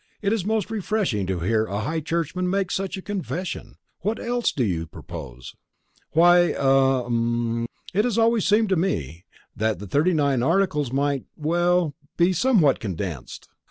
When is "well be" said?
11.37-12.33